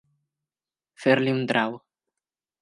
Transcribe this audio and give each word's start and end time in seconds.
Fer-li 1.03 1.35
un 1.35 1.45
trau. 1.53 1.77